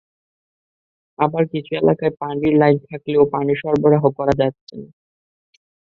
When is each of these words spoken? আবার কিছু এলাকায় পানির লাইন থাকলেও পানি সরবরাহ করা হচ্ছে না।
আবার 1.19 1.43
কিছু 1.51 1.71
এলাকায় 1.75 2.13
পানির 2.21 2.53
লাইন 2.61 2.77
থাকলেও 2.89 3.23
পানি 3.33 3.53
সরবরাহ 3.61 4.03
করা 4.17 4.33
হচ্ছে 4.41 4.75
না। 4.77 4.89